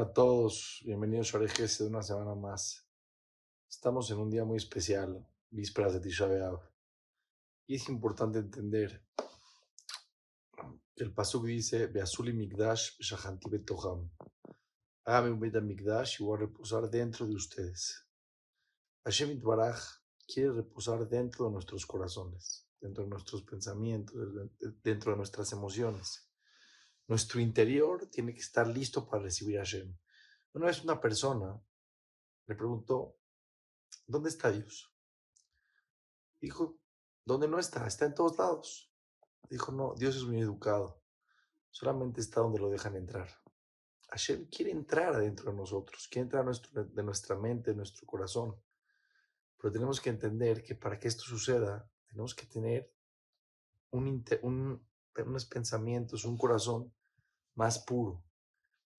[0.00, 2.88] a todos, bienvenidos a Orejes de una semana más.
[3.68, 6.60] Estamos en un día muy especial, vísperas de Tisha B'Av,
[7.66, 9.04] y es importante entender
[10.96, 14.10] que el pasuk dice: Beazuli Migdash Shahanti Betoham.
[15.04, 18.08] Hágame un Beit Migdash y voy a reposar dentro de ustedes.
[19.04, 19.78] Hashem Itbaraj
[20.26, 24.14] quiere reposar dentro de nuestros corazones, dentro de nuestros pensamientos,
[24.82, 26.31] dentro de nuestras emociones.
[27.08, 29.96] Nuestro interior tiene que estar listo para recibir a Hashem.
[30.54, 31.60] Una vez una persona
[32.46, 33.16] le preguntó,
[34.06, 34.94] ¿dónde está Dios?
[36.40, 36.78] Dijo,
[37.24, 37.86] ¿dónde no está?
[37.86, 38.92] Está en todos lados.
[39.48, 41.02] Dijo, no, Dios es muy educado.
[41.70, 43.28] Solamente está donde lo dejan entrar.
[44.10, 48.54] Hashem quiere entrar adentro de nosotros, quiere entrar nuestro, de nuestra mente, de nuestro corazón.
[49.56, 52.92] Pero tenemos que entender que para que esto suceda, tenemos que tener
[53.90, 54.88] un, un
[55.26, 56.92] unos pensamientos, un corazón
[57.54, 58.24] más puro,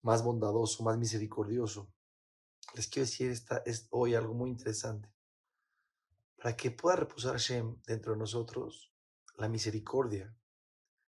[0.02, 1.92] más bondadoso, más misericordioso.
[2.74, 5.12] Les quiero decir esta, es hoy algo muy interesante.
[6.36, 8.92] Para que pueda reposar Hashem dentro de nosotros,
[9.36, 10.36] la misericordia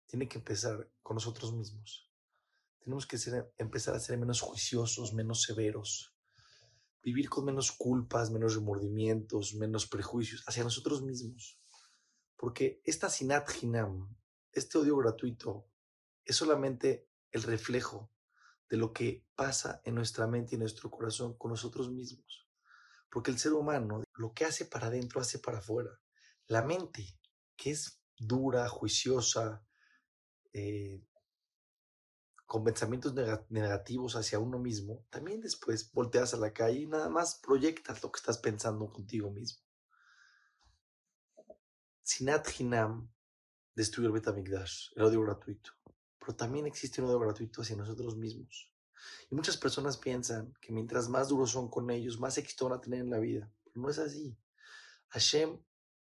[0.06, 2.10] tiene que empezar con nosotros mismos.
[2.80, 3.18] Tenemos que
[3.58, 6.14] empezar a ser menos juiciosos, menos severos,
[7.02, 11.60] vivir con menos culpas, menos remordimientos, menos prejuicios hacia nosotros mismos.
[12.38, 14.16] Porque esta sinat hinam,
[14.54, 15.68] este odio gratuito
[16.26, 18.12] es solamente el reflejo
[18.70, 22.48] de lo que pasa en nuestra mente y nuestro corazón con nosotros mismos.
[23.10, 26.00] Porque el ser humano lo que hace para adentro hace para afuera.
[26.48, 27.20] La mente,
[27.56, 29.64] que es dura, juiciosa,
[30.54, 31.04] eh,
[32.46, 33.14] con pensamientos
[33.50, 38.12] negativos hacia uno mismo, también después volteas a la calle y nada más proyectas lo
[38.12, 39.64] que estás pensando contigo mismo.
[42.04, 43.13] Sinat Hinam
[43.76, 45.72] destruir el Betamigdash, el odio gratuito.
[46.20, 48.72] Pero también existe un odio gratuito hacia nosotros mismos.
[49.30, 52.82] Y muchas personas piensan que mientras más duros son con ellos, más éxito van a
[52.82, 53.52] tener en la vida.
[53.74, 54.38] No es así.
[55.10, 55.60] Hashem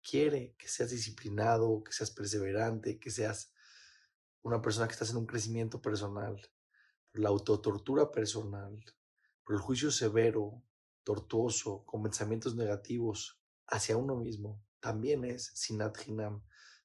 [0.01, 3.51] quiere que seas disciplinado, que seas perseverante, que seas
[4.43, 6.39] una persona que estás en un crecimiento personal.
[7.13, 8.83] La autotortura personal,
[9.43, 10.61] por el juicio severo,
[11.03, 16.43] tortuoso, con pensamientos negativos hacia uno mismo, también es sinat hinam,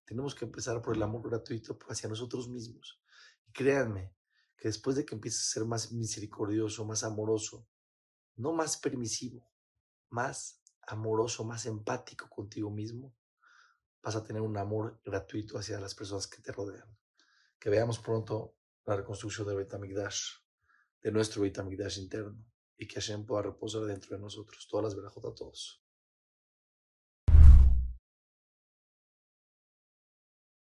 [0.08, 2.98] tenemos que empezar por el amor gratuito hacia nosotros mismos.
[3.46, 4.14] Y créanme
[4.56, 7.68] que después de que empieces a ser más misericordioso, más amoroso,
[8.36, 9.52] no más permisivo,
[10.08, 13.14] más amoroso, más empático contigo mismo,
[14.02, 16.88] vas a tener un amor gratuito hacia las personas que te rodean.
[17.58, 20.38] Que veamos pronto la reconstrucción del Betamigdash,
[21.02, 22.42] de nuestro Betamigdash interno,
[22.78, 24.66] y que Hashem pueda reposar dentro de nosotros.
[24.70, 25.84] Todas las verajas a todos.